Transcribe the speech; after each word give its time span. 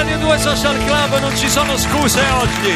Radio 0.00 0.16
2 0.16 0.38
Social 0.38 0.84
Club 0.86 1.20
non 1.20 1.36
ci 1.36 1.46
sono 1.50 1.76
scuse 1.76 2.20
oggi. 2.30 2.72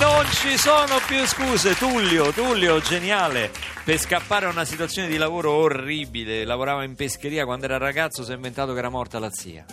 Non 0.00 0.24
ci 0.30 0.56
sono 0.56 0.98
più 1.06 1.26
scuse. 1.26 1.74
Tullio, 1.74 2.32
Tullio, 2.32 2.80
geniale. 2.80 3.50
Per 3.84 3.98
scappare 3.98 4.46
a 4.46 4.48
una 4.48 4.64
situazione 4.64 5.08
di 5.08 5.18
lavoro 5.18 5.50
orribile, 5.52 6.46
lavorava 6.46 6.84
in 6.84 6.94
pescheria 6.94 7.44
quando 7.44 7.66
era 7.66 7.76
ragazzo, 7.76 8.24
si 8.24 8.32
è 8.32 8.34
inventato 8.34 8.72
che 8.72 8.78
era 8.78 8.88
morta 8.88 9.18
la 9.18 9.30
zia. 9.30 9.66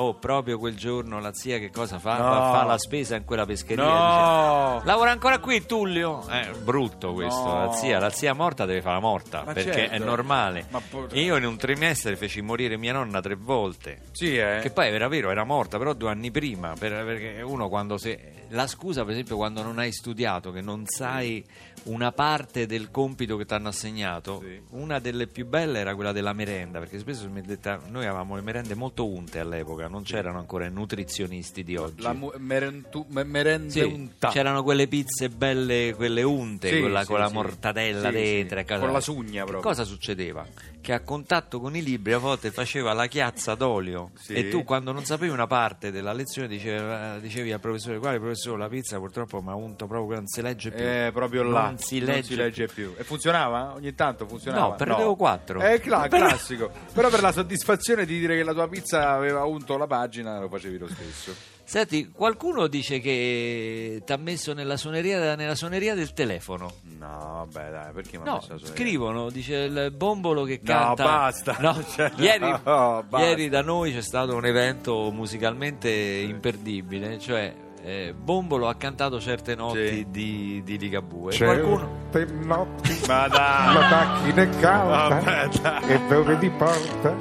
Oh, 0.00 0.14
proprio 0.14 0.58
quel 0.58 0.76
giorno 0.76 1.18
la 1.20 1.32
zia 1.32 1.58
che 1.58 1.70
cosa 1.70 1.98
fa? 1.98 2.16
No. 2.18 2.28
Va- 2.28 2.50
Fa 2.52 2.64
la 2.64 2.78
spesa 2.78 3.16
in 3.16 3.24
quella 3.24 3.44
pescheria. 3.44 3.82
No. 3.84 4.74
dice, 4.74 4.86
Lavora 4.86 5.10
ancora 5.10 5.38
qui 5.38 5.66
Tullio? 5.66 6.24
Eh, 6.28 6.50
brutto 6.62 7.12
questo. 7.12 7.44
No. 7.44 7.64
La 7.66 7.72
zia, 7.72 7.98
la 7.98 8.10
zia 8.10 8.32
morta 8.32 8.64
deve 8.64 8.80
fare 8.80 8.94
la 8.94 9.00
morta, 9.00 9.42
Ma 9.44 9.52
perché 9.52 9.72
certo. 9.72 9.94
è 9.94 9.98
normale. 9.98 10.66
Ma 10.70 10.80
po- 10.88 11.08
Io 11.12 11.36
in 11.36 11.44
un 11.44 11.56
trimestre 11.56 12.16
feci 12.16 12.40
morire 12.42 12.76
mia 12.76 12.92
nonna 12.92 13.20
tre 13.20 13.34
volte. 13.34 14.02
Sì, 14.12 14.36
eh. 14.36 14.60
Che 14.62 14.70
poi 14.70 14.88
era 14.88 15.08
vero, 15.08 15.30
era 15.30 15.44
morta, 15.44 15.78
però 15.78 15.92
due 15.94 16.10
anni 16.10 16.30
prima. 16.30 16.74
per- 16.78 17.04
perché 17.04 17.42
uno 17.42 17.68
quando 17.68 17.98
se. 17.98 18.34
La 18.50 18.66
scusa, 18.66 19.02
per 19.02 19.12
esempio, 19.12 19.36
quando 19.36 19.62
non 19.62 19.78
hai 19.78 19.92
studiato, 19.92 20.52
che 20.52 20.62
non 20.62 20.84
sai 20.86 21.44
una 21.84 22.12
parte 22.12 22.64
del 22.66 22.90
compito 22.90 23.36
che 23.36 23.44
ti 23.44 23.52
hanno 23.52 23.68
assegnato, 23.68 24.40
Sì. 24.42 24.58
una 24.70 24.98
delle 25.00 25.26
più 25.26 25.44
belle 25.46 25.80
era 25.80 25.94
quella 25.94 26.12
della 26.12 26.32
merenda, 26.32 26.78
perché 26.78 26.98
spesso 26.98 27.28
mi 27.28 27.42
detta, 27.42 27.78
noi 27.88 28.06
avevamo 28.06 28.36
le 28.36 28.40
merende 28.42 28.74
molto 28.74 29.06
unte 29.06 29.38
all'epoca, 29.40 29.86
non 29.88 30.02
c'erano 30.02 30.38
ancora 30.38 30.66
i 30.66 30.70
nutrizionisti 30.70 31.64
di 31.64 31.76
oggi. 31.76 32.02
La 32.02 32.12
mu- 32.12 32.32
merentu- 32.38 33.06
me- 33.08 33.24
merende 33.24 33.70
Sì, 33.70 33.80
unta. 33.80 34.28
c'erano 34.28 34.62
quelle 34.62 34.86
pizze 34.86 35.28
belle, 35.28 35.94
quelle 35.96 36.22
unte, 36.22 36.68
Sì, 36.70 36.80
quella 36.80 37.00
sì, 37.00 37.06
con 37.06 37.18
la 37.18 37.28
sì. 37.28 37.34
mortadella 37.34 38.08
Sì, 38.08 38.14
dentro. 38.14 38.58
sì. 38.58 38.64
cosa- 38.64 38.78
Con 38.80 38.92
la 38.92 39.00
sugna 39.00 39.44
proprio. 39.44 39.60
Cosa 39.62 39.84
succedeva? 39.84 40.46
Che 40.80 40.92
a 40.92 41.00
contatto 41.00 41.60
con 41.60 41.76
i 41.76 41.82
libri 41.82 42.12
a 42.12 42.18
volte 42.18 42.50
faceva 42.50 42.92
la 42.92 43.06
chiazza 43.06 43.54
d'olio 43.54 44.10
Sì. 44.14 44.34
e 44.34 44.48
tu 44.48 44.64
quando 44.64 44.92
non 44.92 45.04
sapevi 45.04 45.30
una 45.32 45.46
parte 45.46 45.90
della 45.90 46.12
lezione 46.12 46.48
diceva- 46.48 47.18
dicevi 47.18 47.52
al 47.52 47.60
professore 47.60 47.98
quale 47.98 48.18
professore 48.18 48.58
la 48.58 48.68
pizza 48.68 48.96
purtroppo 48.98 49.42
mi 49.42 49.50
ha 49.50 49.54
unto 49.54 49.86
proprio 49.86 50.16
non 50.16 50.26
si 50.28 50.40
legge 50.40 50.70
più. 50.70 50.82
Eh, 50.84 51.10
proprio 51.12 51.42
là. 51.42 51.64
Non 51.64 51.78
si 51.78 52.00
legge, 52.00 52.66
più. 52.66 52.94
E 52.96 53.04
funzionava? 53.04 53.74
Ogni 53.74 53.94
tanto 53.94 54.26
funzionava? 54.26 54.68
No, 54.68 54.74
perdevo 54.76 55.16
quattro. 55.16 55.60
È 55.60 55.80
cla- 55.80 56.06
Però- 56.08 56.26
classico. 56.26 56.70
Però 56.92 57.08
per 57.08 57.20
la 57.22 57.32
soddisfazione 57.32 58.06
di 58.06 58.18
dire 58.18 58.36
che 58.36 58.42
la 58.42 58.52
tua 58.52 58.68
pizza 58.68 59.10
aveva 59.10 59.44
unto 59.44 59.76
la 59.78 59.86
pagina, 59.86 60.38
lo 60.38 60.48
facevi 60.48 60.76
lo 60.78 60.88
stesso. 60.88 61.34
Senti, 61.64 62.10
qualcuno 62.10 62.66
dice 62.66 62.98
che 62.98 64.02
ti 64.04 64.12
ha 64.12 64.16
messo 64.16 64.54
nella 64.54 64.76
suoneria, 64.78 65.34
nella 65.36 65.54
suoneria 65.54 65.94
del 65.94 66.12
telefono. 66.14 66.72
No, 66.98 67.46
vabbè, 67.50 67.70
dai, 67.70 67.92
perché 67.92 68.16
mi 68.18 68.22
ha 68.26 68.30
No, 68.30 68.34
messo 68.36 68.52
la 68.52 68.58
suoneria? 68.58 68.74
scrivono, 68.84 69.30
dice 69.30 69.54
il 69.56 69.92
bombolo 69.94 70.44
che 70.44 70.60
No, 70.62 70.72
canta. 70.72 71.04
basta. 71.04 71.56
No, 71.60 71.76
Cioè, 71.94 72.12
ieri, 72.16 72.48
no, 72.64 73.04
basta. 73.06 73.18
ieri 73.26 73.48
da 73.50 73.60
noi 73.62 73.92
c'è 73.92 74.00
stato 74.02 74.34
un 74.34 74.46
evento 74.46 75.10
musicalmente 75.12 75.90
imperdibile, 75.90 77.18
cioè 77.18 77.54
eh, 77.82 78.12
Bombolo 78.12 78.66
ha 78.68 78.74
cantato 78.74 79.20
certe 79.20 79.54
notti 79.54 79.88
Sì. 79.88 80.06
di, 80.10 80.62
di 80.64 80.78
Ligabue. 80.78 81.32
Certe 81.32 81.60
Qualcuno. 81.62 82.06
notti 82.44 83.06
Ma 83.06 83.26
la 83.26 83.28
dai. 83.28 83.90
macchina 83.90 84.42
è 84.42 84.48
calda 84.58 85.20
Vabbè, 85.20 85.48
dai. 85.60 85.90
e 85.92 86.00
dove 86.08 86.38
ti 86.38 86.50
porta 86.50 87.14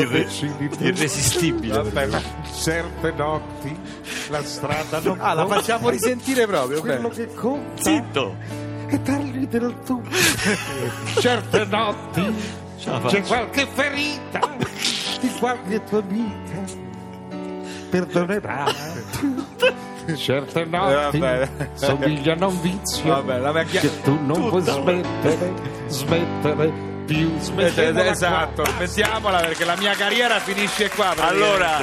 Irre-. 0.00 0.26
Irresistibile. 0.80 1.74
Vabbè, 1.82 2.06
ma- 2.06 2.20
Certe 2.54 3.12
notti 3.16 3.76
la 4.30 4.42
strada 4.44 5.00
non 5.00 5.18
Ah, 5.20 5.34
la 5.34 5.46
facciamo 5.46 5.88
risentire 5.90 6.46
proprio. 6.46 6.80
Quello 6.80 7.08
bene. 7.08 7.26
che 7.26 7.34
conta 7.34 7.82
Zitto! 7.82 8.36
è 8.86 8.98
dargli 8.98 9.46
del 9.46 9.74
tu. 9.84 10.02
Certe 11.20 11.64
notti 11.64 12.34
Ce 12.78 12.90
la 12.90 12.98
c'è 13.00 13.08
faccio. 13.22 13.22
qualche 13.22 13.66
ferita 13.72 14.40
di 15.20 15.28
qualche 15.38 15.84
tua 15.84 15.98
amica 16.00 16.80
perdonerà. 17.90 18.64
Certe 20.16 20.64
notti 20.64 21.16
Eh, 21.16 21.20
vabbè. 21.20 21.50
somigliano 21.74 22.44
a 22.46 22.48
un 22.48 22.60
vizio 22.60 23.08
Vabbè, 23.08 23.38
la 23.38 23.52
macchina... 23.52 23.80
che 23.80 24.02
tu 24.02 24.18
non 24.24 24.48
puoi 24.48 24.62
smettere, 24.62 25.52
smettere 25.86 26.72
più, 27.04 27.38
smettere. 27.38 28.10
Esatto, 28.10 28.64
mettiamola 28.78 29.40
perché 29.40 29.64
la 29.64 29.76
mia 29.76 29.94
carriera 29.94 30.38
finisce 30.40 30.88
qua. 30.90 31.14
Allora, 31.16 31.80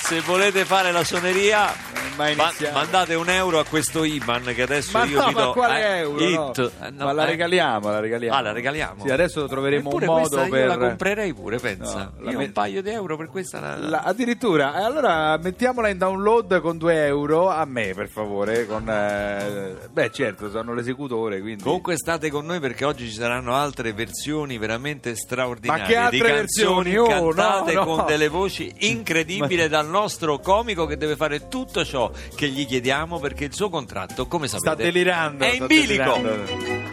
se 0.00 0.20
volete 0.20 0.64
fare 0.64 0.92
la 0.92 1.04
suoneria, 1.04 1.72
ma 2.16 2.34
ma- 2.34 2.52
mandate 2.72 3.14
un 3.14 3.28
euro 3.28 3.58
a 3.58 3.64
questo 3.64 4.04
IBAN 4.04 4.52
che 4.54 4.62
adesso 4.62 4.98
Ma 4.98 5.04
io 5.04 5.20
no, 5.20 5.28
vi 5.28 5.34
ma 5.34 5.42
do. 5.42 5.52
quale 5.52 5.80
eh, 5.80 5.98
euro? 6.00 6.28
It. 6.28 6.72
no? 6.80 6.90
No, 6.90 7.04
ma 7.06 7.12
la 7.12 7.22
eh. 7.24 7.26
regaliamo, 7.26 7.90
la 7.90 8.00
regaliamo. 8.00 8.36
Ah, 8.36 8.40
la 8.40 8.52
regaliamo? 8.52 9.04
Sì, 9.04 9.10
adesso 9.10 9.46
troveremo 9.46 9.90
un 9.90 10.04
modo 10.04 10.46
per... 10.48 10.60
Io 10.60 10.66
la 10.66 10.78
comprerei 10.78 11.32
pure, 11.34 11.58
pensa. 11.58 12.12
No, 12.18 12.30
me- 12.32 12.44
un 12.44 12.52
paio 12.52 12.82
di 12.82 12.90
euro 12.90 13.16
per 13.16 13.28
questa. 13.28 13.60
La... 13.60 13.76
La- 13.76 14.00
addirittura, 14.02 14.80
Eh, 14.80 14.84
allora 14.84 15.36
mettiamola 15.38 15.88
in 15.88 15.98
download 15.98 16.60
con 16.60 16.78
2 16.78 17.06
euro 17.06 17.48
a 17.48 17.64
me 17.64 17.92
per 17.94 18.08
favore. 18.08 18.66
Con, 18.66 18.88
eh, 18.88 19.76
Beh, 19.90 20.10
certo, 20.10 20.50
sono 20.50 20.74
l'esecutore. 20.74 21.40
Quindi... 21.40 21.62
Comunque 21.62 21.96
state 21.96 22.30
con 22.30 22.44
noi 22.46 22.60
perché 22.60 22.84
oggi 22.84 23.08
ci 23.08 23.14
saranno 23.14 23.54
altre 23.54 23.92
versioni 23.92 24.58
veramente 24.58 25.14
straordinarie 25.16 25.82
Ma 25.82 25.88
che 25.88 25.96
altre 25.96 26.32
versioni? 26.32 26.96
Oh, 26.96 27.06
cantate 27.06 27.74
con 27.76 28.04
delle 28.06 28.28
voci 28.28 28.72
incredibili 28.80 29.68
dal 29.68 29.88
nostro 29.88 30.38
comico 30.38 30.86
che 30.86 30.96
deve 30.96 31.16
fare 31.16 31.48
tutto 31.48 31.84
ciò 31.84 32.01
che 32.34 32.48
gli 32.48 32.66
chiediamo 32.66 33.18
perché 33.18 33.44
il 33.44 33.54
suo 33.54 33.68
contratto, 33.68 34.26
come 34.26 34.48
sapete, 34.48 34.72
sta 34.72 34.82
delirando. 34.82 35.44
è 35.44 35.54
in 35.54 35.66
bilico. 35.66 36.14
delirando. 36.14 36.91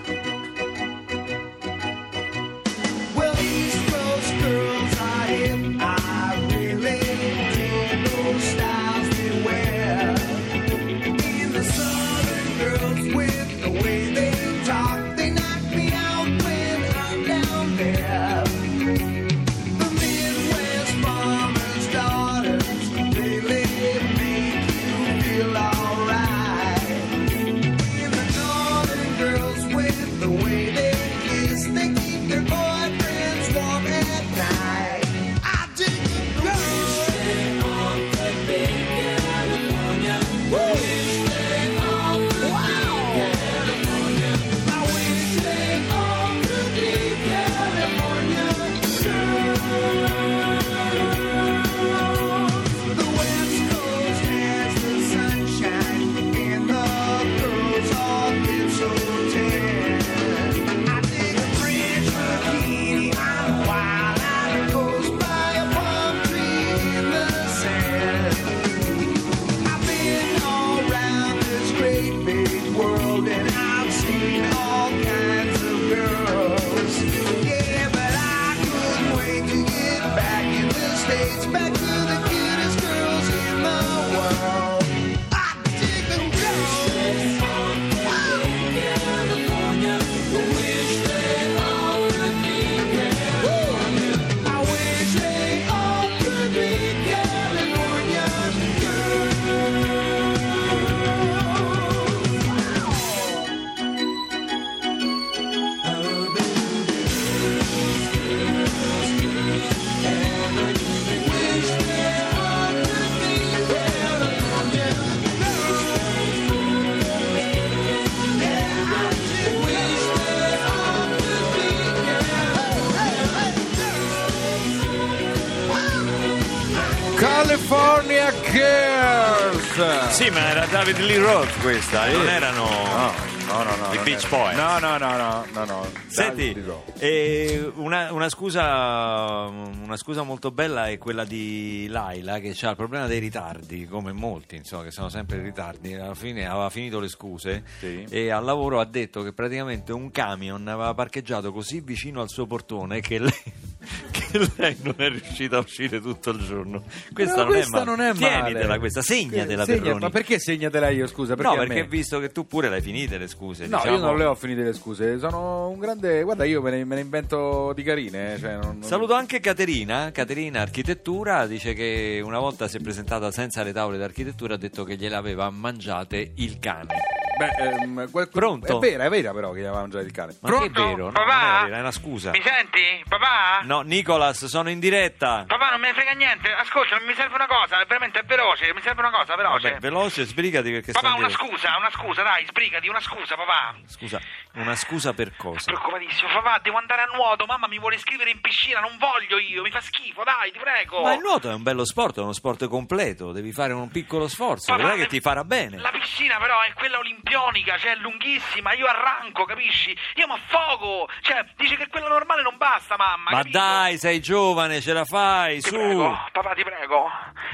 California 127.19 128.31
Girls! 128.49 130.09
Sì, 130.09 130.29
ma 130.29 130.51
era 130.51 130.65
David 130.67 130.99
Lee 130.99 131.17
Roth 131.17 131.51
questa, 131.59 132.07
non 132.07 132.29
erano 132.29 132.63
No, 132.63 133.13
no, 133.51 133.63
no, 133.63 133.75
no. 133.87 133.93
i 133.93 133.99
Beach 134.03 134.29
Boys. 134.29 134.55
No, 134.55 134.79
no, 134.79 134.97
no, 134.97 135.17
no, 135.17 135.45
no, 135.53 135.65
no. 135.65 135.87
Senti, 136.07 136.55
eh, 136.99 137.71
una, 137.75 138.11
una 138.13 138.29
scusa, 138.29 139.45
una 139.47 139.97
scusa 139.97 140.23
molto 140.23 140.51
bella 140.51 140.87
è 140.87 140.97
quella 140.97 141.23
di 141.25 141.87
Laila 141.89 142.39
che 142.39 142.55
ha 142.61 142.69
il 142.69 142.75
problema 142.75 143.07
dei 143.07 143.19
ritardi, 143.19 143.87
come 143.87 144.11
molti, 144.11 144.55
insomma, 144.55 144.83
che 144.83 144.91
sono 144.91 145.09
sempre 145.09 145.37
in 145.37 145.43
ritardi. 145.43 145.93
Alla 145.95 146.13
fine 146.15 146.47
aveva 146.47 146.69
finito 146.69 146.99
le 146.99 147.07
scuse 147.09 147.63
Sì. 147.79 148.05
e 148.09 148.29
al 148.31 148.43
lavoro 148.43 148.79
ha 148.79 148.85
detto 148.85 149.23
che 149.23 149.33
praticamente 149.33 149.91
un 149.93 150.11
camion 150.11 150.67
aveva 150.67 150.93
parcheggiato 150.93 151.51
così 151.51 151.81
vicino 151.81 152.21
al 152.21 152.29
suo 152.29 152.45
portone 152.45 153.01
che 153.01 153.19
lei, 153.19 153.31
che 154.11 154.47
lei 154.57 154.77
non 154.81 154.95
è 154.97 155.09
riuscita 155.09 155.57
a 155.57 155.59
uscire 155.59 155.99
tutto 155.99 156.29
il 156.31 156.39
giorno. 156.45 156.83
Questa, 157.13 157.35
No, 157.37 157.43
non, 157.43 157.51
questa 157.53 157.81
è 157.81 157.85
non 157.85 158.01
è 158.01 158.13
male. 158.13 158.17
Tienitela 158.17 158.79
questa, 158.79 159.01
segnatela 159.01 159.65
Segna- 159.65 159.81
Perroni. 159.81 159.99
Ma 160.01 160.09
perché 160.09 160.39
segnatela 160.39 160.89
io, 160.89 161.07
scusa? 161.07 161.35
Perché 161.35 161.51
no, 161.51 161.57
perché 161.57 161.81
me? 161.81 161.87
visto 161.87 162.19
che 162.19 162.31
tu 162.31 162.45
pure 162.45 162.69
le 162.69 162.75
hai 162.77 162.81
finite 162.81 163.17
le 163.17 163.27
scuse. 163.27 163.37
No, 163.67 163.77
diciamo- 163.77 163.95
io 163.97 164.01
non 164.03 164.17
le 164.17 164.25
ho 164.25 164.35
finite 164.35 164.63
le 164.63 164.73
scuse, 164.73 165.17
sono 165.19 165.69
un 165.69 165.79
grande... 165.79 166.23
Guarda, 166.23 166.43
io 166.45 166.61
me 166.61 166.71
ne, 166.71 166.83
me 166.85 166.95
ne 166.95 167.01
invento 167.01 167.71
di 167.73 167.83
carine. 167.83 168.33
eh, 168.33 168.39
Cioè 168.39 168.53
non- 168.53 168.77
non- 168.79 168.83
Saluto 168.83 169.13
anche 169.13 169.39
Caterina, 169.39 170.11
Caterina 170.11 170.61
Architettura, 170.61 171.45
dice 171.47 171.73
che 171.73 172.21
una 172.23 172.39
volta 172.39 172.67
si 172.67 172.77
è 172.77 172.79
presentata 172.81 173.31
senza 173.31 173.63
le 173.63 173.71
tavole 173.73 173.97
d'architettura, 173.97 174.55
ha 174.55 174.57
detto 174.57 174.83
che 174.83 174.95
gliele 174.95 175.15
aveva 175.15 175.49
mangiate 175.49 176.31
il 176.35 176.59
cane. 176.59 176.95
Beh, 177.39 177.51
ehm, 177.57 178.11
quel- 178.11 178.27
Pronto? 178.29 178.75
È 178.77 178.79
vera, 178.79 179.05
è 179.05 179.09
vera 179.09 179.31
però 179.31 179.51
che 179.51 179.59
gli 179.61 179.63
aveva 179.63 179.79
mangiato 179.79 180.03
il 180.03 180.11
cane. 180.11 180.35
Ma 180.41 180.49
che 180.49 180.55
è 180.55 180.69
Pronto? 180.69 180.87
vero? 180.89 181.05
No, 181.05 181.11
Papà? 181.13 181.35
non 181.41 181.55
è 181.55 181.63
vera, 181.63 181.77
è 181.77 181.79
una 181.79 181.91
scusa. 181.91 182.31
Mi 182.31 182.41
senti? 182.43 183.03
Papà? 183.07 183.59
No, 183.63 183.79
Nicolas, 183.81 184.43
sono 184.45 184.69
in 184.69 184.79
diretta. 184.79 185.45
Papà, 185.47 185.69
non 185.69 185.79
me 185.79 185.87
ne 185.87 185.93
frega 185.93 186.11
niente. 186.11 186.51
Ascolta, 186.51 186.99
mi 186.99 187.13
serve 187.13 187.35
una 187.35 187.47
cosa, 187.47 187.79
è 187.81 187.85
veramente 187.85 188.19
è 188.19 188.23
veloce. 188.23 188.73
Mi 188.73 188.81
serve 188.81 188.99
una 188.99 189.11
cosa, 189.11 189.35
veloce. 189.37 189.69
Vabbè, 189.69 189.79
veloce, 189.79 190.25
sbrigati 190.25 190.69
perché 190.69 190.91
papà, 190.91 191.07
sto 191.07 191.15
in 191.15 191.23
una 191.23 191.27
diretta. 191.31 191.45
scusa, 191.47 191.77
una 191.77 191.89
scusa, 191.91 192.23
dai, 192.23 192.45
sbrigati, 192.45 192.87
una 192.89 192.99
scusa, 192.99 193.35
papà. 193.37 193.75
Scusa, 193.87 194.19
una 194.55 194.75
scusa 194.75 195.13
per 195.13 195.35
cosa? 195.37 195.71
Preoccupatissimo, 195.71 196.29
papà, 196.33 196.59
devo 196.61 196.77
andare 196.77 197.03
a 197.03 197.09
nuoto. 197.15 197.45
Mamma 197.45 197.67
mi 197.67 197.79
vuole 197.79 197.95
iscrivere 197.95 198.29
in 198.31 198.41
piscina, 198.41 198.79
non 198.79 198.97
voglio 198.97 199.37
io, 199.37 199.61
mi 199.61 199.71
fa 199.71 199.79
schifo, 199.79 200.23
dai, 200.23 200.51
ti 200.51 200.59
prego. 200.59 201.01
Ma 201.01 201.13
il 201.13 201.19
nuoto 201.21 201.49
è 201.49 201.53
un 201.53 201.63
bello 201.63 201.85
sport, 201.85 202.17
è 202.17 202.21
uno 202.21 202.33
sport 202.33 202.67
completo, 202.67 203.31
devi 203.31 203.51
fare 203.51 203.73
un 203.73 203.89
piccolo 203.89 204.27
sforzo, 204.27 204.71
Papà, 204.71 204.77
vedrai 204.81 204.97
che 204.99 205.07
ti 205.07 205.21
farà 205.21 205.43
bene. 205.43 205.77
La 205.77 205.91
piscina 205.91 206.37
però 206.39 206.59
è 206.61 206.73
quella 206.73 206.97
olimpionica, 206.97 207.77
cioè 207.77 207.91
è 207.91 207.95
lunghissima, 207.97 208.73
io 208.73 208.87
arranco, 208.87 209.45
capisci? 209.45 209.95
Io 210.15 210.27
mi 210.27 210.33
affogo, 210.33 211.07
cioè 211.21 211.45
dice 211.55 211.77
che 211.77 211.87
quella 211.87 212.07
normale 212.09 212.41
non 212.41 212.57
basta, 212.57 212.97
mamma. 212.97 213.29
Ma 213.31 213.37
capito? 213.37 213.57
dai, 213.57 213.97
sei 213.97 214.19
giovane, 214.19 214.81
ce 214.81 214.93
la 214.93 215.05
fai, 215.05 215.61
Ti 215.61 215.69
su. 215.69 215.75
prego, 215.75 216.27
papà, 216.31 216.53
ti 216.53 216.63
prego, 216.63 217.09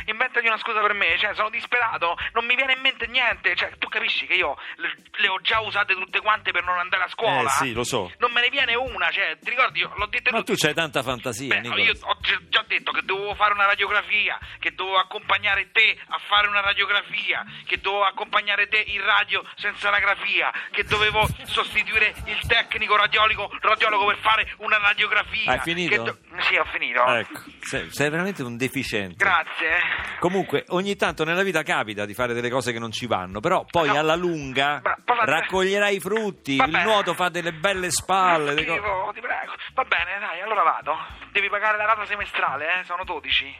inventati 0.05 0.47
una 0.47 0.57
scusa 0.57 0.79
per 0.81 0.93
me, 0.93 1.17
cioè 1.17 1.33
sono 1.35 1.49
disperato, 1.49 2.17
non 2.33 2.45
mi 2.45 2.55
viene 2.55 2.73
in 2.73 2.81
mente 2.81 3.07
niente, 3.07 3.55
cioè 3.55 3.71
tu 3.77 3.87
capisci 3.87 4.25
che 4.25 4.33
io 4.35 4.57
le, 4.77 4.95
le 5.17 5.27
ho 5.27 5.39
già 5.41 5.59
usate 5.59 5.93
tutte 5.93 6.19
quante 6.21 6.51
per 6.51 6.63
non 6.63 6.77
andare 6.77 7.03
a 7.03 7.07
scuola? 7.09 7.49
Eh, 7.49 7.53
sì, 7.53 7.73
lo 7.73 7.83
so. 7.83 8.11
Non 8.19 8.31
me 8.31 8.41
ne 8.41 8.49
viene 8.49 8.75
una, 8.75 9.09
cioè, 9.11 9.37
ti 9.41 9.49
ricordi, 9.49 9.79
io 9.79 9.91
l'ho 9.95 10.05
detto 10.07 10.31
Ma 10.31 10.43
tu 10.43 10.53
c'hai 10.55 10.73
tanta 10.73 11.01
fantasia, 11.03 11.59
Beh, 11.59 11.81
io 11.81 11.93
ho 12.01 12.17
gi- 12.21 12.49
già 12.49 12.63
detto 12.67 12.91
che 12.91 13.01
dovevo 13.03 13.33
fare 13.35 13.53
una 13.53 13.65
radiografia, 13.65 14.37
che 14.59 14.73
dovevo 14.73 14.97
accompagnare 14.97 15.71
te 15.71 15.97
a 16.09 16.19
fare 16.27 16.47
una 16.47 16.61
radiografia, 16.61 17.43
che 17.65 17.79
dovevo 17.79 18.05
accompagnare 18.05 18.67
te 18.67 18.83
in 18.87 19.03
radio 19.03 19.43
senza 19.55 19.89
la 19.89 19.99
grafia, 19.99 20.51
che 20.71 20.83
dovevo 20.83 21.27
sostituire 21.45 22.13
il 22.25 22.39
tecnico 22.47 22.95
radiologo, 22.95 23.51
radiologo 23.61 24.05
per 24.07 24.17
fare 24.17 24.53
una 24.57 24.77
radiografia. 24.77 25.51
Hai 25.51 25.59
finito? 25.59 26.01
Do- 26.03 26.17
Sì, 26.41 26.55
ho 26.57 26.65
finito. 26.65 27.05
Ecco, 27.05 27.39
sei, 27.61 27.87
sei 27.91 28.09
veramente 28.09 28.43
un 28.43 28.57
deficiente. 28.57 29.15
Grazie. 29.23 29.79
Comunque, 30.19 30.63
ogni 30.69 30.95
tanto 30.95 31.23
nella 31.23 31.43
vita 31.43 31.61
capita 31.63 32.05
di 32.05 32.13
fare 32.13 32.33
delle 32.33 32.49
cose 32.49 32.71
che 32.71 32.79
non 32.79 32.91
ci 32.91 33.05
vanno, 33.05 33.39
però 33.41 33.65
poi 33.69 33.87
No. 33.89 33.97
alla 33.99 34.15
lunga 34.15 34.79
Ma- 34.83 34.97
ma- 35.05 35.23
raccoglierai 35.25 35.95
i 35.95 35.99
frutti, 35.99 36.55
Vabbè. 36.55 36.77
il 36.79 36.83
nuoto 36.83 37.13
fa 37.13 37.29
delle 37.29 37.53
belle 37.53 37.91
spalle. 37.91 38.53
delle 38.55 38.65
co- 38.65 39.11
ti 39.13 39.19
prego. 39.21 39.53
Va 39.73 39.83
bene, 39.83 40.17
dai, 40.19 40.41
allora 40.41 40.63
vado. 40.63 40.97
Devi 41.31 41.49
pagare 41.49 41.77
la 41.77 41.85
rata 41.85 42.05
semestrale, 42.05 42.79
eh? 42.79 42.83
Sono 42.85 43.03
12. 43.03 43.53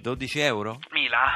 12 0.00 0.38
euro? 0.40 0.78
Mila. 0.90 1.26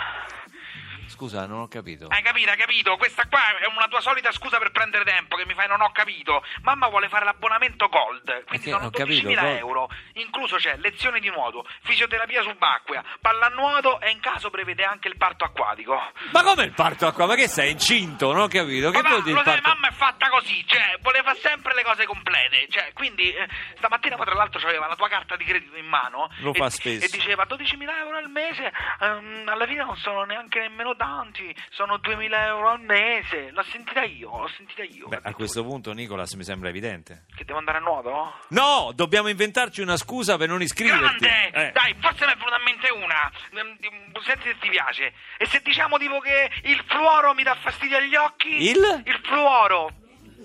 Scusa, 1.08 1.46
non 1.46 1.60
ho 1.60 1.68
capito. 1.68 2.06
Hai 2.08 2.22
capito, 2.22 2.50
hai 2.50 2.56
capito? 2.56 2.96
Questa 2.96 3.26
qua 3.28 3.58
è 3.58 3.66
una 3.66 3.86
tua 3.88 4.00
solita 4.00 4.32
scusa 4.32 4.58
per 4.58 4.70
prendere 4.70 5.04
tempo 5.04 5.36
che 5.36 5.44
mi 5.46 5.54
fai 5.54 5.68
non 5.68 5.80
ho 5.80 5.90
capito. 5.92 6.42
Mamma 6.62 6.88
vuole 6.88 7.08
fare 7.08 7.24
l'abbonamento 7.24 7.88
Gold, 7.88 8.24
quindi 8.24 8.44
Perché 8.46 8.70
sono 8.70 8.86
ho 8.86 8.90
capito, 8.90 9.28
12.000 9.28 9.34
Gold. 9.40 9.56
euro. 9.58 9.90
Incluso 10.14 10.56
c'è 10.56 10.76
lezioni 10.78 11.20
di 11.20 11.28
nuoto, 11.28 11.66
fisioterapia 11.82 12.42
subacquea, 12.42 13.04
pallanuoto 13.20 14.00
e 14.00 14.10
in 14.10 14.20
caso 14.20 14.50
prevede 14.50 14.84
anche 14.84 15.08
il 15.08 15.16
parto 15.16 15.44
acquatico. 15.44 16.00
Ma 16.32 16.42
come 16.42 16.64
il 16.64 16.72
parto 16.72 17.06
acqua? 17.06 17.26
Ma 17.26 17.34
che 17.34 17.48
sei 17.48 17.72
incinto? 17.72 18.32
Non 18.32 18.42
ho 18.42 18.48
capito. 18.48 18.90
Che 18.90 18.96
Papà, 18.98 19.08
vuol 19.08 19.22
dire 19.22 19.36
lo 19.36 19.42
sai, 19.44 19.60
mamma 19.60 19.88
è 19.88 19.92
fatta 19.92 20.28
così, 20.28 20.64
cioè, 20.66 20.96
voleva 21.02 21.34
sempre 21.34 21.74
le 21.74 21.82
cose 21.82 22.04
complete, 22.06 22.66
cioè, 22.70 22.92
quindi 22.94 23.32
eh, 23.32 23.46
stamattina 23.76 24.16
poi 24.16 24.26
tra 24.26 24.34
l'altro 24.34 24.60
aveva 24.66 24.86
la 24.86 24.96
tua 24.96 25.08
carta 25.08 25.36
di 25.36 25.44
credito 25.44 25.76
in 25.76 25.86
mano 25.86 26.30
Lo 26.38 26.52
e, 26.52 26.58
fa 26.58 26.70
spesso. 26.70 27.04
e 27.04 27.08
diceva 27.08 27.44
12.000 27.48 27.88
euro 27.98 28.16
al 28.16 28.30
mese, 28.30 28.72
ehm, 29.00 29.44
alla 29.48 29.66
fine 29.66 29.84
non 29.84 29.96
sono 29.96 30.24
neanche 30.24 30.60
nemmeno 30.60 30.91
tanti, 30.96 31.54
sono 31.70 31.96
2.000 31.96 32.32
euro 32.46 32.68
al 32.70 32.80
mese, 32.80 33.50
l'ho 33.50 33.62
sentita 33.64 34.02
io, 34.02 34.30
l'ho 34.36 34.50
sentita 34.56 34.82
io. 34.82 35.08
Beh, 35.08 35.20
a 35.22 35.34
questo 35.34 35.64
punto, 35.64 35.92
Nicolas, 35.92 36.32
mi 36.34 36.44
sembra 36.44 36.68
evidente. 36.68 37.24
Che 37.34 37.44
devo 37.44 37.58
andare 37.58 37.78
a 37.78 37.80
nuoto? 37.80 38.34
No, 38.48 38.92
dobbiamo 38.94 39.28
inventarci 39.28 39.80
una 39.80 39.96
scusa 39.96 40.36
per 40.36 40.48
non 40.48 40.62
iscriverti. 40.62 41.24
Grande! 41.24 41.50
Eh. 41.52 41.72
Dai, 41.72 41.94
forse 42.00 42.26
mi 42.26 42.32
è 42.32 42.36
venuta 42.36 42.56
in 42.56 42.62
mente 42.62 42.90
una. 42.90 43.32
Ehm, 43.52 43.76
Senti 44.22 44.48
se 44.48 44.58
ti 44.60 44.68
piace. 44.68 45.12
E 45.36 45.46
se 45.46 45.60
diciamo 45.62 45.98
tipo 45.98 46.20
che 46.20 46.50
il 46.64 46.82
fluoro 46.86 47.34
mi 47.34 47.42
dà 47.42 47.56
fastidio 47.56 47.96
agli 47.96 48.14
occhi? 48.14 48.70
Il? 48.70 49.02
Il 49.04 49.20
fluoro. 49.24 49.90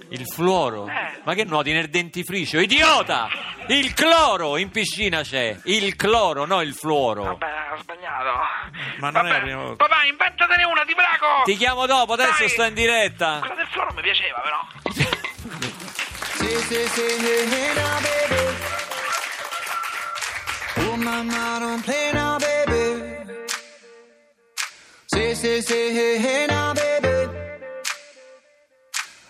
Il 0.10 0.26
fluoro? 0.26 0.88
Eh. 0.88 1.22
Ma 1.24 1.34
che 1.34 1.44
nuoti 1.44 1.74
nel 1.74 1.90
dentifricio? 1.90 2.60
Idiota! 2.60 3.28
Il 3.68 3.94
cloro 3.94 4.56
in 4.58 4.70
piscina 4.70 5.22
c'è. 5.22 5.58
Il 5.66 5.96
cloro, 5.96 6.46
no 6.46 6.62
il 6.62 6.74
fluoro. 6.74 7.24
Vabbè, 7.24 7.46
ho 7.74 7.78
sbagliato. 7.82 8.40
Ma 9.00 9.10
non 9.10 9.26
è 9.26 9.28
la 9.28 9.34
Vabbè. 9.34 9.42
prima 9.46 9.62
volta. 9.64 9.86
Papà, 9.86 10.04
inventatene 10.06 10.64
una, 10.64 10.82
ti 10.86 10.94
prego! 10.94 11.44
Ti 11.44 11.58
chiamo 11.58 11.86
dopo, 11.86 12.14
adesso 12.14 12.40
Dai. 12.40 12.50
sto 12.50 12.64
in 12.64 12.74
diretta. 12.74 13.40
Quella 13.40 13.56
del 13.56 13.68
fluoro 13.68 13.94
mi 13.94 14.02
piaceva, 14.02 14.40
però. 14.40 14.66
Say, 16.68 17.18
hey, 17.20 17.48
hey 17.50 17.74
now, 17.76 18.00
baby. 18.02 18.42
Oh, 20.90 20.96
mama, 20.98 21.60
don't 21.60 21.84
play 21.84 22.12
now, 22.14 22.38
baby. 22.38 23.36
Say, 25.08 25.34
say, 25.34 25.62
say, 25.62 25.92
hey, 25.94 26.18
hey 26.18 26.46
now. 26.48 26.57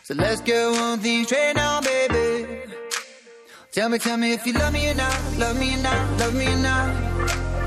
So 0.07 0.13
let's 0.13 0.39
get 0.39 0.71
one 0.71 0.99
thing 0.99 1.25
straight 1.25 1.57
now, 1.57 1.81
baby. 1.81 2.61
Tell 3.73 3.89
me, 3.89 3.97
tell 3.97 4.15
me 4.15 4.31
if 4.31 4.47
you 4.47 4.53
love 4.53 4.71
me 4.71 4.89
or 4.89 4.93
not, 4.93 5.37
love 5.37 5.59
me 5.59 5.73
or 5.75 5.83
not, 5.83 6.19
love 6.19 6.33
me 6.33 6.47
or 6.47 6.55
not. 6.55 6.95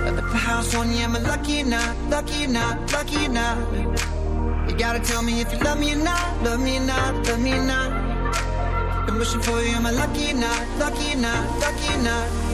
At 0.08 0.16
the 0.16 0.22
house 0.22 0.74
on 0.74 0.90
you, 0.90 1.00
am 1.00 1.16
I 1.16 1.18
lucky 1.18 1.60
or 1.60 1.66
not, 1.66 1.94
lucky 2.08 2.46
or 2.46 2.48
not, 2.48 2.92
lucky 2.94 3.26
or 3.26 3.28
not? 3.28 3.58
You 4.70 4.74
gotta 4.74 5.00
tell 5.00 5.22
me 5.22 5.42
if 5.42 5.52
you 5.52 5.58
love 5.58 5.78
me 5.78 5.92
or 5.92 5.96
not, 5.96 6.42
love 6.42 6.60
me 6.60 6.78
or 6.78 6.80
not, 6.80 7.28
love 7.28 7.40
me 7.40 7.52
or 7.52 7.62
not. 7.62 9.04
Been 9.04 9.18
wishing 9.18 9.42
for 9.42 9.60
you, 9.60 9.74
am 9.76 9.84
I 9.84 9.90
lucky 9.90 10.30
or 10.30 10.36
not? 10.36 10.78
Lucky 10.78 11.12
or 11.12 11.16
not? 11.16 11.60
Lucky 11.60 11.92
or 11.92 12.02
not? 12.02 12.49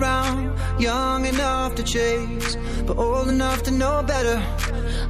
Around, 0.00 0.56
young 0.80 1.26
enough 1.26 1.74
to 1.74 1.82
chase, 1.82 2.56
but 2.86 2.96
old 2.96 3.28
enough 3.28 3.62
to 3.64 3.70
know 3.70 4.02
better. 4.02 4.42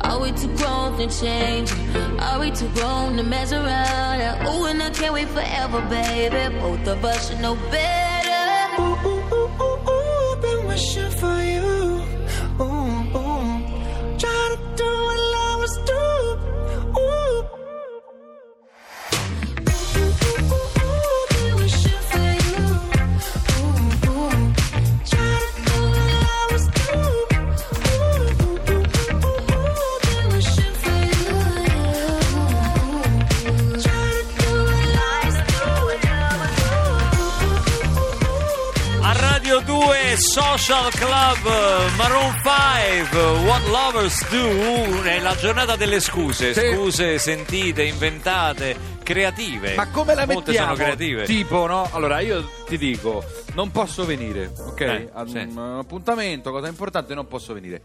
Are 0.03 0.21
we 0.21 0.33
too 0.33 0.55
grown 0.57 0.99
to 0.99 1.07
change? 1.09 1.73
Are 2.19 2.41
we 2.41 2.51
too 2.51 2.69
grown 2.71 3.17
to 3.17 3.23
mess 3.23 3.53
around? 3.53 4.47
Ooh, 4.47 4.67
and 4.67 4.83
I 4.83 4.91
can't 4.91 5.15
wait 5.15 5.29
forever, 5.29 5.81
baby. 5.89 6.55
Both 6.61 6.87
of 6.89 7.05
us 7.05 7.29
should 7.29 7.41
know 7.41 7.55
better. 7.71 8.10
Social 40.61 40.91
Club 40.93 41.95
Maroon 41.97 42.33
5 42.43 43.19
What 43.47 43.67
Lovers 43.67 44.29
Do 44.29 45.03
è 45.03 45.19
la 45.21 45.35
giornata 45.37 45.75
delle 45.75 46.01
scuse, 46.01 46.53
Sì. 46.55 46.75
scuse 46.75 47.19
sentite, 47.19 47.83
inventate, 47.85 48.77
creative. 49.03 49.75
Ma 49.75 49.89
come 49.89 50.15
la 50.15 50.27
Molte 50.27 50.51
mettiamo? 50.51 50.75
sono 50.75 50.85
creative. 50.87 51.25
Tipo, 51.25 51.67
no? 51.67 51.89
Allora, 51.93 52.21
io 52.21 52.49
ti 52.69 52.77
dico, 52.79 53.25
non 53.55 53.71
posso 53.71 54.05
venire, 54.05 54.53
ok? 54.57 54.81
Eh, 54.81 55.09
Ad 55.13 55.29
sì. 55.29 55.39
un 55.39 55.79
appuntamento, 55.81 56.51
cosa 56.51 56.69
importante, 56.69 57.15
non 57.15 57.27
posso 57.27 57.53
venire. 57.55 57.81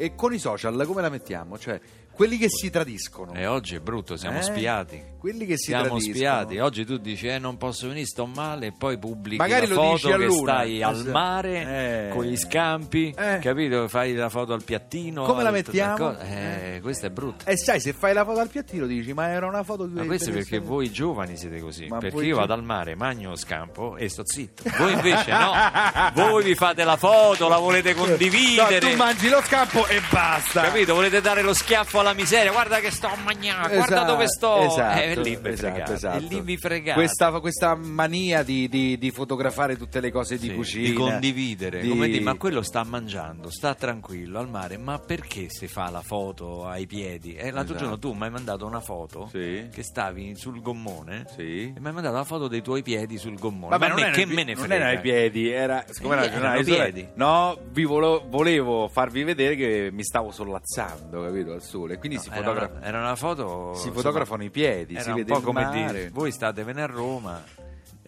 E 0.00 0.14
con 0.14 0.32
i 0.32 0.38
social 0.38 0.86
come 0.86 1.02
la 1.02 1.08
mettiamo? 1.08 1.58
Cioè, 1.58 1.80
quelli 2.12 2.36
che 2.38 2.48
si 2.48 2.68
tradiscono. 2.70 3.32
E 3.34 3.46
oggi 3.46 3.76
è 3.76 3.80
brutto, 3.80 4.16
siamo 4.16 4.38
Eh, 4.38 4.42
spiati. 4.42 5.00
Quelli 5.18 5.46
che 5.46 5.56
si 5.56 5.70
Siamo 5.70 5.84
tradiscono. 5.86 6.14
spiati. 6.16 6.58
Oggi 6.58 6.84
tu 6.84 6.96
dici 6.98 7.26
eh 7.26 7.38
non 7.38 7.56
posso 7.56 7.86
venire, 7.88 8.06
sto 8.06 8.26
male 8.26 8.66
e 8.66 8.72
poi 8.76 8.98
pubblichi 8.98 9.36
Magari 9.36 9.66
la 9.66 9.74
lo 9.74 9.80
foto 9.98 10.08
che 10.16 10.24
luna. 10.26 10.52
stai 10.52 10.82
al 10.82 11.06
mare 11.06 12.08
Eh. 12.08 12.14
con 12.14 12.24
gli 12.24 12.36
scampi, 12.36 13.12
Eh. 13.16 13.38
capito? 13.40 13.86
Fai 13.88 14.14
la 14.14 14.28
foto 14.28 14.52
al 14.52 14.62
piattino. 14.64 15.24
Come 15.24 15.42
la 15.44 15.50
mettiamo? 15.52 15.96
cosa- 15.96 16.20
Eh, 16.20 16.78
questo 16.82 17.06
è 17.06 17.10
brutto. 17.10 17.44
E 17.48 17.56
sai, 17.56 17.80
se 17.80 17.92
fai 17.92 18.14
la 18.14 18.24
foto 18.24 18.38
al 18.40 18.48
piattino 18.48 18.86
dici, 18.86 19.12
ma 19.12 19.28
era 19.28 19.46
una 19.46 19.62
foto 19.64 19.86
di 19.86 19.94
Ma 19.94 20.04
questo 20.04 20.30
è 20.30 20.32
perché 20.32 20.58
voi 20.60 20.90
giovani 20.92 21.36
siete 21.36 21.60
così, 21.60 21.86
Ma 21.86 21.98
perché 21.98 22.24
io 22.24 22.36
vado 22.36 22.52
al 22.52 22.62
mare, 22.64 22.94
magno 22.96 23.34
scampo 23.36 23.96
e 23.96 24.08
sto 24.08 24.22
zitto. 24.24 24.62
Voi 24.78 24.92
invece 24.92 25.30
no, 25.32 25.52
voi 26.14 26.44
vi 26.44 26.54
fate 26.56 26.82
la 26.84 26.96
foto, 26.96 27.48
la 27.48 27.58
volete 27.58 27.94
condividere. 27.94 28.78
No, 28.80 28.88
tu 28.90 28.96
mangi 28.96 29.28
lo 29.28 29.40
scampo 29.42 29.86
e 29.90 30.00
basta. 30.10 30.62
Capito? 30.62 30.94
Volete 30.94 31.20
dare 31.20 31.42
lo 31.42 31.54
schiaffo 31.54 32.00
alla 32.00 32.12
miseria. 32.12 32.52
Guarda 32.52 32.78
che 32.80 32.90
sto 32.90 33.06
a 33.06 33.16
mangiare, 33.24 33.74
guarda 33.76 33.94
Esatto, 33.96 34.12
dove 34.12 34.28
sto. 34.28 34.58
esatto, 34.60 35.00
eh, 35.00 35.14
lì 35.16 35.36
vi 35.36 35.48
esatto, 35.48 35.72
fregate. 35.72 35.92
esatto. 35.94 36.16
E 36.16 36.20
lì 36.28 36.40
vi 36.40 36.56
fregate. 36.56 36.98
Questa, 36.98 37.30
questa 37.40 37.74
mania 37.74 38.42
di, 38.42 38.68
di- 38.68 38.98
di 38.98 39.10
fotografare 39.10 39.76
tutte 39.76 40.00
le 40.00 40.10
cose 40.10 40.36
di 40.38 40.48
Sì, 40.48 40.54
cucina, 40.54 40.88
di 40.88 40.92
condividere, 40.94 41.80
di- 41.80 41.88
come 41.88 42.08
dire, 42.08 42.22
ma 42.22 42.34
quello 42.34 42.62
sta 42.62 42.84
mangiando, 42.84 43.50
sta 43.50 43.74
tranquillo 43.74 44.38
al 44.38 44.48
mare, 44.48 44.76
ma 44.76 44.98
perché 44.98 45.46
si 45.48 45.66
fa 45.66 45.88
la 45.90 46.02
foto 46.02 46.66
ai 46.66 46.86
piedi? 46.86 47.34
E 47.34 47.44
l'altro 47.50 47.74
Esatto. 47.74 47.78
giorno 47.78 47.98
tu 47.98 48.12
mi 48.12 48.24
hai 48.24 48.30
mandato 48.30 48.66
una 48.66 48.80
foto 48.80 49.28
Sì. 49.32 49.68
che 49.72 49.82
stavi 49.82 50.34
sul 50.36 50.60
gommone 50.60 51.24
Sì. 51.34 51.72
e 51.74 51.80
mi 51.80 51.86
hai 51.86 51.92
mandato 51.92 52.14
la 52.16 52.24
foto 52.24 52.48
dei 52.48 52.60
tuoi 52.62 52.82
piedi 52.82 53.16
sul 53.18 53.38
gommone. 53.38 53.70
Vabbè, 53.76 53.88
ma 53.88 53.94
non 53.94 54.04
me 54.04 54.10
che 54.12 54.26
pi- 54.26 54.34
me 54.34 54.44
ne 54.44 54.54
non 54.54 54.64
frega? 54.64 54.74
erano 54.84 54.98
i 54.98 55.00
piedi, 55.00 55.48
era 55.50 55.84
siccome 55.88 56.16
era 56.30 56.54
Eh, 56.54 56.62
di 56.62 56.70
sole- 56.72 56.90
piedi. 56.92 57.08
No, 57.14 57.58
vi 57.70 57.84
volo- 57.84 58.24
volevo 58.28 58.88
farvi 58.88 59.22
vedere 59.24 59.56
che 59.56 59.76
mi 59.92 60.02
stavo 60.04 60.30
sollazzando, 60.30 61.22
capito, 61.22 61.52
al 61.52 61.62
sole. 61.62 61.98
Quindi 61.98 62.18
si, 62.18 62.28
Era 62.28 62.36
fotogra- 62.38 62.70
una, 62.74 62.82
era 62.86 62.98
una 63.00 63.16
foto 63.16 63.74
si 63.74 63.90
fotografano 63.90 64.42
i 64.44 64.50
piedi, 64.50 64.98
si 65.00 65.08
un 65.08 65.14
vede 65.16 65.32
po' 65.32 65.38
il 65.38 65.44
come 65.44 65.62
mare. 65.62 65.86
dire 65.92 66.10
voi 66.10 66.30
state 66.32 66.62
venendo 66.64 66.92
a 66.92 66.96
Roma 66.96 67.42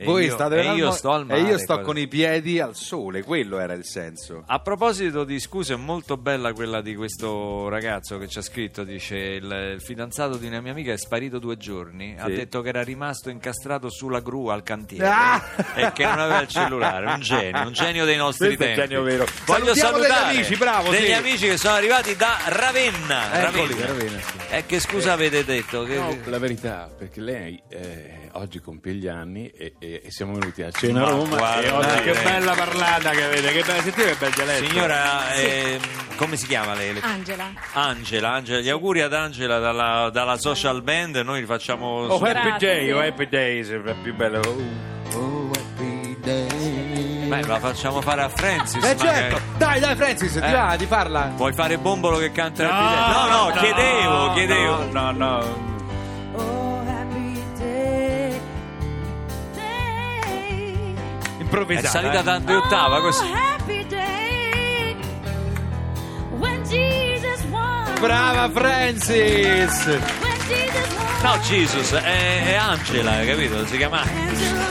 e 0.01 0.05
Voi 0.07 0.25
io, 0.25 0.33
state 0.33 0.61
e 0.63 0.73
io 0.77 0.87
al- 0.89 0.95
sto 0.95 1.11
al 1.11 1.27
mare 1.27 1.41
e 1.41 1.43
io 1.43 1.59
sto 1.59 1.75
cosa- 1.75 1.85
con 1.85 1.99
i 1.99 2.09
piedi 2.09 2.59
al 2.59 2.75
sole, 2.75 3.23
quello 3.23 3.59
era 3.59 3.75
il 3.75 3.85
senso. 3.85 4.45
A 4.47 4.59
proposito 4.61 5.25
di 5.25 5.39
scuse, 5.39 5.75
è 5.75 5.77
molto 5.77 6.17
bella 6.17 6.55
quella 6.55 6.81
di 6.81 6.95
questo 6.95 7.69
ragazzo 7.69 8.17
che 8.17 8.27
ci 8.27 8.39
ha 8.39 8.43
scritto. 8.43 8.83
Dice: 8.85 9.17
il, 9.17 9.73
il 9.75 9.83
fidanzato 9.83 10.39
di 10.39 10.47
una 10.47 10.63
mia 10.63 10.73
amica 10.73 10.93
è 10.93 10.97
sparito 10.97 11.39
due 11.39 11.59
giorni. 11.59 12.17
Ha 12.19 12.25
Sì. 12.25 12.33
detto 12.33 12.63
che 12.63 12.71
era 12.71 12.83
rimasto 12.83 13.29
incastrato 13.29 13.91
sulla 13.91 14.21
gru 14.21 14.47
al 14.47 14.63
cantiere 14.63 15.07
Ah! 15.07 15.43
e 15.75 15.93
che 15.93 16.05
non 16.05 16.19
aveva 16.19 16.41
il 16.41 16.49
cellulare. 16.49 17.05
Un 17.07 17.21
genio, 17.21 17.67
un 17.67 17.73
genio 17.73 18.05
dei 18.07 18.17
nostri 18.17 18.57
Questo 18.57 18.65
è 18.65 18.67
tempi. 18.75 18.81
genio 18.89 19.03
vero. 19.03 19.27
Voglio 19.45 19.75
Salutiamo 19.75 19.99
degli 19.99 20.07
salutare 20.09 20.35
amici, 20.37 20.57
bravo, 20.57 20.91
degli 20.91 21.05
sì. 21.05 21.13
amici 21.13 21.47
che 21.47 21.57
sono 21.59 21.75
arrivati 21.75 22.17
da 22.17 22.39
Ravenna. 22.47 23.49
Eccoli, 23.49 23.73
Ravenna. 23.75 23.87
Ravenna, 23.87 24.21
sì. 24.21 24.37
E 24.49 24.65
che 24.67 24.81
scusa 24.81 25.13
avete 25.13 25.45
detto? 25.45 25.83
Che- 25.83 25.97
No, 25.99 26.17
la 26.25 26.39
verità, 26.39 26.89
perché 26.97 27.21
lei 27.21 27.61
eh, 27.69 28.29
oggi 28.35 28.61
compie 28.61 28.93
gli 28.95 29.07
anni 29.09 29.49
e, 29.49 29.75
e- 29.79 30.03
e 30.05 30.11
siamo 30.11 30.33
venuti 30.35 30.63
a 30.63 30.71
cena 30.71 31.01
a 31.01 31.05
Ma 31.05 31.11
Roma 31.11 31.37
guarda, 31.37 31.61
e 31.63 31.71
oggi 31.71 32.09
eh, 32.09 32.13
che 32.13 32.23
bella 32.23 32.53
parlata 32.55 33.11
che 33.11 33.23
avete, 33.25 33.53
che 33.53 33.63
bella, 33.63 33.83
sentite 33.83 34.05
che 34.11 34.17
bel 34.19 34.33
dialetto. 34.33 34.67
Signora, 34.69 35.35
ehm, 35.35 35.81
come 36.17 36.37
si 36.37 36.47
chiama 36.47 36.75
lei? 36.75 36.93
Le- 36.95 37.01
Angela. 37.03 37.51
Angela, 37.73 38.33
Angela, 38.33 38.61
gli 38.61 38.69
auguri 38.69 39.01
ad 39.03 39.13
Angela 39.15 39.59
dalla, 39.59 40.11
dalla 40.11 40.37
social 40.37 40.83
band, 40.83 41.17
noi 41.17 41.41
li 41.41 41.47
facciamo 41.47 42.05
Oh, 42.07 42.17
su- 42.19 42.25
happy 42.25 42.57
day, 42.59 42.85
sì. 42.87 42.91
oh, 42.93 43.01
happy 43.01 43.29
day, 43.29 43.65
sembra 43.65 43.95
più 43.95 44.15
bello. 44.15 44.41
Oh, 44.41 45.19
oh, 45.19 45.51
happy 45.55 46.17
day. 46.21 47.29
Beh, 47.29 47.47
la 47.47 47.59
facciamo 47.61 48.01
fare 48.01 48.23
a 48.23 48.29
Francis. 48.29 48.83
Eh 48.85 48.97
certo, 48.97 49.41
dai, 49.57 49.79
dai 49.79 49.95
Francis, 49.95 50.33
ti 50.33 50.39
Eh. 50.39 50.51
va 50.51 50.75
di 50.77 50.87
farla? 50.87 51.31
Vuoi 51.37 51.53
fare 51.53 51.79
Bombolo 51.79 52.19
che 52.19 52.33
canta 52.33 52.69
Happy 52.69 52.85
Day? 52.95 53.31
No, 53.31 53.45
no, 53.45 53.53
chiedevo, 53.61 54.33
chiedevo. 54.33 54.85
No, 54.93 55.11
no, 55.13 55.70
È 61.51 61.57
Improvvisata. 61.57 61.89
salita 61.89 62.21
eh. 62.21 62.23
tante 62.23 62.55
ottava 62.55 63.01
così. 63.01 63.25
Oh, 63.25 63.35
happy 63.35 63.87
day 63.89 64.97
when 66.39 66.63
Jesus 66.63 67.43
won. 67.51 67.99
Brava 67.99 68.49
Francis! 68.51 69.85
When 69.87 70.39
Jesus 70.47 70.95
won. 70.97 71.23
No, 71.23 71.39
Jesus, 71.41 71.93
è, 71.93 72.45
è 72.47 72.55
Angela, 72.55 73.25
capito? 73.25 73.67
Si 73.67 73.77
chiama 73.77 74.01
Angela. 74.01 74.69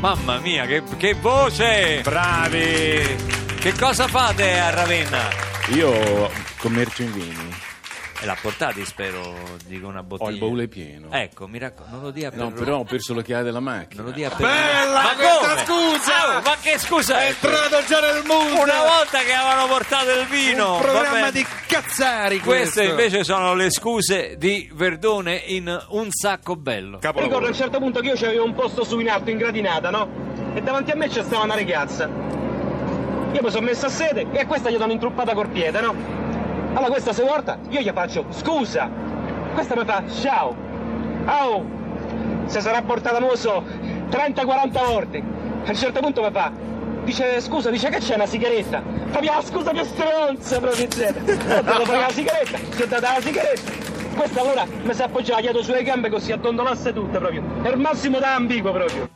Mamma 0.00 0.38
mia, 0.38 0.64
che, 0.64 0.82
che 0.96 1.12
voce! 1.14 2.00
Bravi! 2.02 3.16
Che 3.58 3.74
cosa 3.78 4.08
fate 4.08 4.58
a 4.58 4.70
Ravenna? 4.70 5.28
Io 5.74 6.30
commercio 6.56 7.02
in 7.02 7.12
vini, 7.12 7.54
E 8.22 8.26
l'ha 8.26 8.36
portati, 8.38 8.84
spero, 8.84 9.34
dico 9.64 9.86
una 9.86 10.02
bottiglia. 10.02 10.28
ho 10.28 10.32
il 10.34 10.38
baule 10.38 10.68
pieno. 10.68 11.08
Ecco, 11.10 11.48
mi 11.48 11.58
raccomando, 11.58 11.96
non 11.96 12.04
lo 12.04 12.10
dia 12.10 12.28
per 12.28 12.38
No, 12.38 12.50
però 12.52 12.76
ho 12.80 12.84
perso 12.84 13.14
le 13.14 13.22
chiavi 13.22 13.44
della 13.44 13.60
macchina. 13.60 14.02
Non 14.02 14.10
lo 14.10 14.16
dia 14.16 14.28
per 14.28 14.46
Bella 14.46 15.02
Ma 15.02 15.14
questa 15.14 15.64
come? 15.64 15.64
scusa! 15.64 16.36
Oh, 16.36 16.40
ma 16.42 16.56
che 16.60 16.78
scusa 16.78 17.18
È 17.20 17.24
è? 17.24 17.28
entrato 17.28 17.82
già 17.86 18.00
nel 18.00 18.22
mondo! 18.26 18.60
Una 18.60 18.82
volta 18.84 19.20
che 19.20 19.32
avevano 19.32 19.66
portato 19.68 20.10
il 20.10 20.26
vino, 20.26 20.74
Un 20.74 20.80
programma 20.82 21.30
di 21.30 21.46
cazzari 21.66 22.40
Queste 22.40 22.84
invece 22.84 23.24
sono 23.24 23.54
le 23.54 23.70
scuse 23.70 24.36
di 24.36 24.70
Verdone 24.70 25.36
in 25.46 25.86
Un 25.88 26.10
sacco 26.10 26.56
bello. 26.56 26.98
Ricordo 27.00 27.46
a 27.46 27.48
un 27.48 27.54
certo 27.54 27.78
punto 27.78 28.00
che 28.00 28.08
io 28.08 28.16
c'avevo 28.16 28.44
un 28.44 28.54
posto 28.54 28.84
su 28.84 28.98
in 28.98 29.08
alto 29.08 29.30
in 29.30 29.38
gradinata, 29.38 29.88
no? 29.88 30.08
E 30.52 30.60
davanti 30.60 30.90
a 30.90 30.94
me 30.94 31.08
c'è 31.08 31.22
stava 31.22 31.44
una 31.44 31.54
ragazza. 31.54 32.04
Io 32.04 33.40
mi 33.42 33.50
sono 33.50 33.64
messo 33.64 33.86
a 33.86 33.90
sede 33.90 34.26
e 34.30 34.40
a 34.40 34.46
questa 34.46 34.68
gli 34.68 34.76
do 34.76 34.84
un'intruppata 34.84 35.32
col 35.32 35.48
piede, 35.48 35.80
no? 35.80 36.28
Allora 36.72 36.90
questa 36.90 37.12
se 37.12 37.24
volta, 37.24 37.58
io 37.68 37.80
gli 37.80 37.90
faccio 37.92 38.26
scusa. 38.30 38.88
Questa 39.54 39.74
mi 39.76 39.84
fa 39.84 40.02
ciao. 40.20 40.54
Oh, 41.26 41.64
se 42.46 42.60
sarà 42.60 42.80
portata, 42.82 43.18
non 43.18 43.30
lo 43.30 43.36
so, 43.36 43.64
30-40 44.10 44.84
volte. 44.86 45.18
A 45.64 45.68
un 45.68 45.76
certo 45.76 46.00
punto 46.00 46.22
mi 46.22 46.30
fa, 46.30 46.52
dice 47.04 47.40
scusa, 47.40 47.70
dice 47.70 47.88
che 47.88 47.98
c'è 47.98 48.14
una 48.14 48.26
sigaretta. 48.26 48.82
Proprio 49.10 49.32
la 49.34 49.42
scusa 49.42 49.72
che 49.72 49.84
stronza, 49.84 50.60
proprio 50.60 50.86
zero. 50.90 51.18
Ho 51.18 51.62
dato 51.62 51.92
la 51.92 52.10
sigaretta, 52.10 52.58
si 52.70 52.82
è 52.82 52.86
data 52.86 53.12
la 53.14 53.20
sigaretta. 53.20 53.88
Questa 54.14 54.40
allora 54.40 54.66
mi 54.82 54.94
si 54.94 55.02
appoggiava 55.02 55.40
dietro 55.40 55.62
sulle 55.62 55.82
gambe 55.82 56.08
così 56.08 56.32
addondolasse 56.32 56.92
tutte 56.92 57.18
proprio. 57.18 57.42
È 57.62 57.74
massimo 57.74 58.18
da 58.18 58.34
ambiguo 58.34 58.72
proprio. 58.72 59.08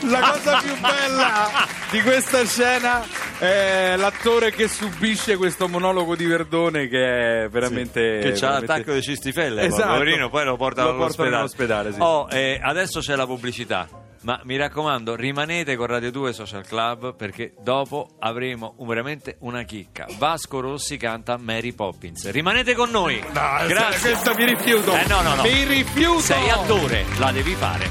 La 0.00 0.20
cosa 0.20 0.58
più 0.58 0.78
bella 0.80 1.48
di 1.90 2.02
questa 2.02 2.44
scena 2.44 3.02
è 3.38 3.94
l'attore 3.96 4.50
che 4.52 4.68
subisce 4.68 5.36
questo 5.36 5.68
monologo 5.68 6.14
di 6.16 6.24
Verdone 6.26 6.88
che 6.88 7.44
è 7.44 7.48
veramente... 7.48 8.18
Che 8.20 8.32
c'ha 8.32 8.48
veramente- 8.48 8.66
l'attacco 8.66 8.92
di 8.92 9.02
cistifelle, 9.02 9.62
Esatto. 9.62 9.92
poverino, 9.92 10.28
poi 10.30 10.44
lo 10.44 10.56
portano 10.56 10.90
all'ospedale. 10.90 11.36
all'ospedale, 11.36 11.92
sì. 11.92 11.98
Oh, 12.00 12.28
eh, 12.30 12.58
adesso 12.62 13.00
c'è 13.00 13.14
la 13.16 13.26
pubblicità. 13.26 13.88
ma 14.22 14.40
mi 14.44 14.56
raccomando, 14.56 15.14
rimanete 15.16 15.76
con 15.76 15.86
Radio 15.86 16.10
2 16.10 16.32
Social 16.32 16.66
Club 16.66 17.14
perché 17.14 17.52
dopo 17.62 18.08
avremo 18.20 18.72
un- 18.78 18.86
veramente 18.88 19.36
una 19.40 19.64
chicca. 19.64 20.06
Vasco 20.16 20.60
Rossi 20.60 20.96
canta 20.96 21.36
Mary 21.36 21.72
Poppins. 21.72 22.30
Rimanete 22.30 22.74
con 22.74 22.88
noi. 22.90 23.18
No, 23.20 23.66
Grazie. 23.66 24.10
questa 24.12 24.34
mi 24.34 24.46
rifiuto. 24.46 24.94
Eh, 24.96 25.04
no, 25.08 25.20
no, 25.20 25.34
no. 25.34 25.42
Mi 25.42 25.64
rifiuto. 25.64 26.20
Sei 26.20 26.48
attore, 26.48 27.04
la 27.18 27.30
devi 27.32 27.52
fare. 27.54 27.90